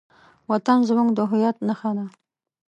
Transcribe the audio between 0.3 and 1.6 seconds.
وطن زموږ د هویت